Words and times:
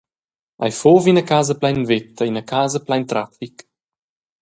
Ei 0.65 0.73
fuva 0.81 1.07
ina 1.11 1.23
casa 1.31 1.55
plein 1.61 1.81
veta, 1.91 2.23
ina 2.31 2.43
casa 2.51 2.79
plein 2.87 3.05
traffic. 3.11 3.55